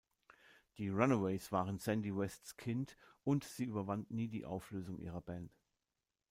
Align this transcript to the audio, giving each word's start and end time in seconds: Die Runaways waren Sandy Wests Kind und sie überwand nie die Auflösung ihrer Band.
Die 0.79 0.89
Runaways 0.89 1.51
waren 1.51 1.77
Sandy 1.77 2.17
Wests 2.17 2.57
Kind 2.57 2.97
und 3.23 3.43
sie 3.43 3.65
überwand 3.65 4.09
nie 4.09 4.27
die 4.29 4.45
Auflösung 4.45 4.97
ihrer 4.99 5.21
Band. 5.21 5.51